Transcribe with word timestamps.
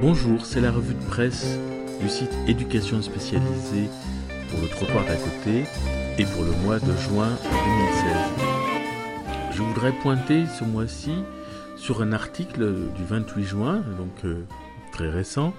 Bonjour, 0.00 0.46
c'est 0.46 0.60
la 0.60 0.70
revue 0.70 0.94
de 0.94 1.04
presse 1.06 1.58
du 2.00 2.08
site 2.08 2.30
Éducation 2.46 3.02
spécialisée 3.02 3.90
pour 4.48 4.60
le 4.60 4.68
trottoir 4.68 5.04
d'à 5.04 5.16
côté 5.16 5.64
et 6.18 6.24
pour 6.24 6.44
le 6.44 6.52
mois 6.62 6.78
de 6.78 6.96
juin 6.96 7.36
2016. 7.42 9.56
Je 9.56 9.60
voudrais 9.60 9.90
pointer 9.90 10.46
ce 10.46 10.62
mois-ci 10.62 11.14
sur 11.76 12.00
un 12.00 12.12
article 12.12 12.92
du 12.94 13.04
28 13.04 13.42
juin, 13.42 13.82
donc 13.98 14.24
euh, 14.24 14.44
très 14.92 15.10
récent, 15.10 15.52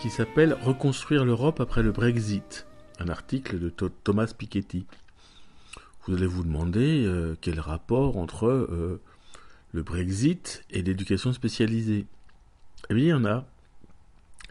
qui 0.00 0.08
s'appelle 0.08 0.56
Reconstruire 0.64 1.26
l'Europe 1.26 1.60
après 1.60 1.82
le 1.82 1.92
Brexit, 1.92 2.66
un 2.98 3.10
article 3.10 3.60
de 3.60 3.68
Thomas 3.68 4.32
Piketty. 4.36 4.86
Vous 6.06 6.14
allez 6.14 6.26
vous 6.26 6.44
demander 6.44 7.04
euh, 7.04 7.36
quel 7.42 7.60
rapport 7.60 8.16
entre 8.16 8.46
euh, 8.46 9.02
le 9.72 9.82
Brexit 9.82 10.64
et 10.70 10.80
l'éducation 10.80 11.34
spécialisée. 11.34 12.06
Eh 12.90 12.94
bien, 12.94 13.04
il 13.04 13.08
y 13.08 13.12
en 13.12 13.24
a, 13.24 13.46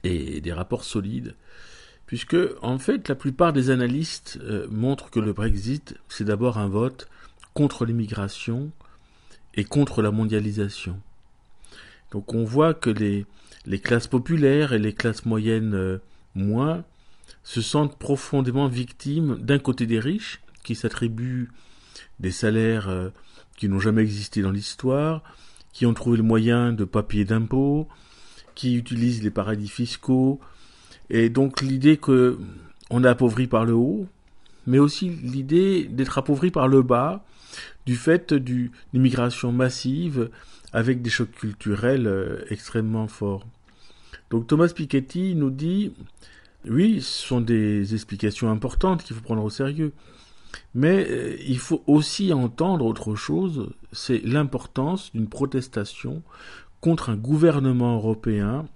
et 0.03 0.41
des 0.41 0.53
rapports 0.53 0.83
solides, 0.83 1.35
puisque 2.05 2.37
en 2.61 2.79
fait, 2.79 3.07
la 3.09 3.15
plupart 3.15 3.53
des 3.53 3.69
analystes 3.69 4.39
euh, 4.41 4.67
montrent 4.69 5.09
que 5.09 5.19
le 5.19 5.33
Brexit, 5.33 5.95
c'est 6.07 6.23
d'abord 6.23 6.57
un 6.57 6.67
vote 6.67 7.09
contre 7.53 7.85
l'immigration 7.85 8.71
et 9.55 9.63
contre 9.63 10.01
la 10.01 10.11
mondialisation. 10.11 10.99
Donc 12.11 12.33
on 12.33 12.43
voit 12.43 12.73
que 12.73 12.89
les, 12.89 13.25
les 13.65 13.79
classes 13.79 14.07
populaires 14.07 14.73
et 14.73 14.79
les 14.79 14.93
classes 14.93 15.25
moyennes 15.25 15.73
euh, 15.73 15.97
moins 16.35 16.85
se 17.43 17.61
sentent 17.61 17.97
profondément 17.97 18.67
victimes 18.67 19.37
d'un 19.39 19.59
côté 19.59 19.85
des 19.85 19.99
riches, 19.99 20.41
qui 20.63 20.75
s'attribuent 20.75 21.49
des 22.19 22.31
salaires 22.31 22.89
euh, 22.89 23.09
qui 23.57 23.69
n'ont 23.69 23.79
jamais 23.79 24.01
existé 24.01 24.41
dans 24.41 24.51
l'histoire, 24.51 25.23
qui 25.73 25.85
ont 25.85 25.93
trouvé 25.93 26.17
le 26.17 26.23
moyen 26.23 26.73
de 26.73 26.85
papier 26.85 27.25
d'impôts, 27.25 27.87
qui 28.57 28.75
utilisent 28.75 29.23
les 29.23 29.29
paradis 29.29 29.67
fiscaux, 29.67 30.39
et 31.11 31.29
donc 31.29 31.61
l'idée 31.61 31.97
que 31.97 32.39
on 32.89 33.03
est 33.03 33.07
appauvri 33.07 33.45
par 33.45 33.65
le 33.65 33.73
haut, 33.73 34.07
mais 34.65 34.79
aussi 34.79 35.09
l'idée 35.09 35.85
d'être 35.85 36.17
appauvri 36.17 36.49
par 36.49 36.67
le 36.67 36.81
bas, 36.81 37.23
du 37.85 37.95
fait 37.95 38.33
d'une 38.33 38.71
immigration 38.93 39.51
massive 39.51 40.31
avec 40.73 41.03
des 41.03 41.11
chocs 41.11 41.31
culturels 41.31 42.07
euh, 42.07 42.43
extrêmement 42.49 43.07
forts. 43.07 43.45
Donc 44.31 44.47
Thomas 44.47 44.69
Piketty 44.69 45.35
nous 45.35 45.51
dit, 45.51 45.93
oui, 46.67 46.99
ce 46.99 47.27
sont 47.27 47.41
des 47.41 47.93
explications 47.93 48.49
importantes 48.49 49.03
qu'il 49.03 49.15
faut 49.15 49.21
prendre 49.21 49.43
au 49.43 49.51
sérieux, 49.51 49.93
mais 50.73 51.05
euh, 51.07 51.37
il 51.45 51.59
faut 51.59 51.83
aussi 51.85 52.33
entendre 52.33 52.85
autre 52.85 53.13
chose, 53.13 53.69
c'est 53.91 54.19
l'importance 54.23 55.11
d'une 55.13 55.29
protestation 55.29 56.23
contre 56.81 57.09
un 57.09 57.15
gouvernement 57.15 57.95
européen 57.95 58.67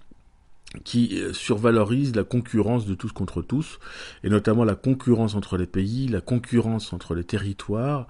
qui 0.84 1.20
euh, 1.20 1.32
survalorise 1.32 2.14
la 2.14 2.24
concurrence 2.24 2.86
de 2.86 2.94
tous 2.94 3.12
contre 3.12 3.42
tous, 3.42 3.78
et 4.24 4.30
notamment 4.30 4.64
la 4.64 4.74
concurrence 4.74 5.34
entre 5.34 5.56
les 5.56 5.66
pays, 5.66 6.08
la 6.08 6.20
concurrence 6.20 6.92
entre 6.92 7.14
les 7.14 7.24
territoires, 7.24 8.06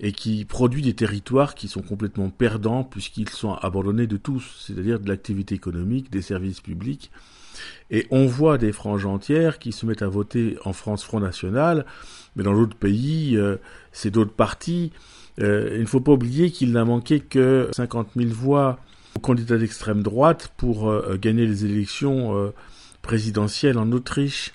et 0.00 0.12
qui 0.12 0.44
produit 0.44 0.82
des 0.82 0.94
territoires 0.94 1.54
qui 1.54 1.68
sont 1.68 1.82
complètement 1.82 2.28
perdants 2.28 2.84
puisqu'ils 2.84 3.28
sont 3.28 3.54
abandonnés 3.54 4.06
de 4.06 4.16
tous, 4.16 4.64
c'est-à-dire 4.66 4.98
de 4.98 5.08
l'activité 5.08 5.54
économique, 5.54 6.10
des 6.10 6.22
services 6.22 6.60
publics. 6.60 7.10
Et 7.90 8.06
on 8.10 8.26
voit 8.26 8.58
des 8.58 8.72
franges 8.72 9.06
entières 9.06 9.60
qui 9.60 9.70
se 9.70 9.86
mettent 9.86 10.02
à 10.02 10.08
voter 10.08 10.58
en 10.64 10.72
France 10.72 11.04
Front 11.04 11.20
National, 11.20 11.86
mais 12.34 12.42
dans 12.42 12.54
d'autres 12.54 12.76
pays, 12.76 13.36
euh, 13.36 13.56
c'est 13.92 14.10
d'autres 14.10 14.32
partis. 14.32 14.90
Euh, 15.40 15.70
il 15.74 15.82
ne 15.82 15.86
faut 15.86 16.00
pas 16.00 16.12
oublier 16.12 16.50
qu'il 16.50 16.72
n'a 16.72 16.84
manqué 16.84 17.20
que 17.20 17.68
50 17.72 18.08
000 18.16 18.30
voix 18.30 18.80
aux 19.16 19.20
candidats 19.20 19.58
d'extrême 19.58 20.02
droite 20.02 20.52
pour 20.56 20.90
euh, 20.90 21.16
gagner 21.20 21.46
les 21.46 21.64
élections 21.64 22.36
euh, 22.36 22.50
présidentielles 23.02 23.78
en 23.78 23.90
Autriche. 23.92 24.52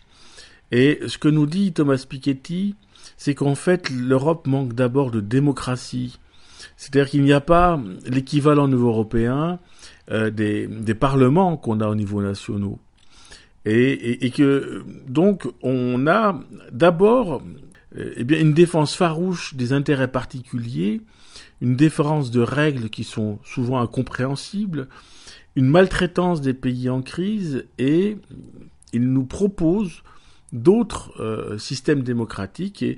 Et 0.71 0.99
ce 1.07 1.17
que 1.17 1.27
nous 1.27 1.45
dit 1.45 1.73
Thomas 1.73 2.03
Piketty, 2.07 2.75
c'est 3.17 3.35
qu'en 3.35 3.55
fait 3.55 3.89
l'Europe 3.89 4.47
manque 4.47 4.73
d'abord 4.73 5.11
de 5.11 5.19
démocratie. 5.21 6.19
C'est-à-dire 6.77 7.09
qu'il 7.09 7.23
n'y 7.23 7.33
a 7.33 7.41
pas 7.41 7.79
l'équivalent 8.05 8.67
niveau 8.67 8.89
européen 8.89 9.59
euh, 10.11 10.29
des, 10.29 10.67
parlements 10.93 11.57
qu'on 11.57 11.79
a 11.81 11.87
au 11.87 11.95
niveau 11.95 12.21
national. 12.21 12.71
Et, 13.65 14.25
et, 14.25 14.31
que 14.31 14.83
donc 15.07 15.47
on 15.61 16.07
a 16.07 16.39
d'abord 16.71 17.41
eh 17.95 18.23
bien 18.23 18.39
une 18.39 18.53
défense 18.53 18.95
farouche 18.95 19.55
des 19.55 19.73
intérêts 19.73 20.11
particuliers 20.11 21.01
une 21.61 21.75
différence 21.75 22.31
de 22.31 22.41
règles 22.41 22.89
qui 22.89 23.03
sont 23.03 23.39
souvent 23.43 23.79
incompréhensibles, 23.79 24.87
une 25.55 25.67
maltraitance 25.67 26.41
des 26.41 26.53
pays 26.53 26.89
en 26.89 27.01
crise 27.01 27.65
et 27.77 28.17
il 28.93 29.11
nous 29.11 29.25
propose 29.25 30.03
d'autres 30.53 31.11
euh, 31.19 31.57
systèmes 31.57 32.01
démocratiques 32.01 32.81
et 32.81 32.97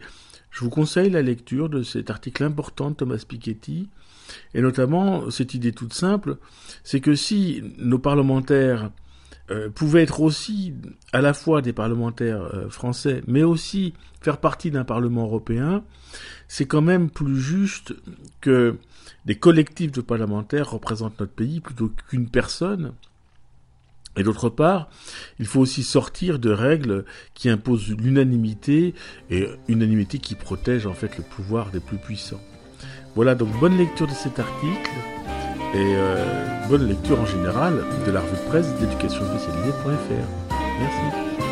je 0.52 0.64
vous 0.64 0.70
conseille 0.70 1.10
la 1.10 1.22
lecture 1.22 1.70
de 1.70 1.82
cet 1.82 2.10
article 2.10 2.44
important 2.44 2.92
de 2.92 2.96
Thomas 2.96 3.24
Piketty. 3.28 3.90
Et 4.54 4.62
notamment 4.62 5.30
cette 5.30 5.54
idée 5.54 5.74
toute 5.74 5.94
simple, 5.94 6.38
c'est 6.84 7.02
que 7.02 7.16
si 7.16 7.64
nos 7.78 8.00
parlementaires 8.00 8.92
euh, 9.52 9.70
pouvaient 9.70 10.04
être 10.04 10.22
aussi 10.22 10.74
à 11.12 11.20
la 11.20 11.34
fois 11.34 11.62
des 11.62 11.74
parlementaires 11.74 12.42
euh, 12.54 12.70
français, 12.70 13.22
mais 13.28 13.44
aussi 13.44 13.94
faire 14.22 14.38
partie 14.38 14.72
d'un 14.72 14.86
Parlement 14.86 15.24
européen, 15.24 15.84
c'est 16.48 16.66
quand 16.66 16.82
même 16.82 17.10
plus 17.10 17.40
juste 17.40 17.94
que 18.40 18.78
des 19.26 19.36
collectifs 19.36 19.92
de 19.92 20.02
parlementaires 20.02 20.72
représentent 20.72 21.20
notre 21.20 21.34
pays 21.34 21.60
plutôt 21.60 21.92
qu'une 22.08 22.30
personne. 22.30 22.94
Et 24.16 24.24
d'autre 24.24 24.50
part, 24.50 24.90
il 25.40 25.46
faut 25.46 25.60
aussi 25.60 25.84
sortir 25.84 26.40
de 26.40 26.50
règles 26.52 27.06
qui 27.34 27.50
imposent 27.50 27.90
l'unanimité 27.90 28.94
et 29.30 29.48
unanimité 29.68 30.20
qui 30.20 30.36
protège 30.36 30.86
en 30.86 30.94
fait 30.94 31.18
le 31.18 31.24
pouvoir 31.24 31.72
des 31.72 31.80
plus 31.80 31.98
puissants. 31.98 32.42
Voilà 33.16 33.36
donc 33.36 33.50
bonne 33.60 33.78
lecture 33.78 34.08
de 34.08 34.14
cet 34.14 34.40
article 34.40 34.92
et 35.74 35.96
euh, 35.96 36.68
bonne 36.68 36.88
lecture 36.88 37.20
en 37.20 37.26
général 37.26 37.84
de 38.06 38.12
la 38.12 38.20
revue 38.20 38.32
de 38.32 38.50
presse 38.50 38.68
d'éducation 38.80 39.22
spécialisée.fr. 39.26 40.54
Merci. 40.80 41.51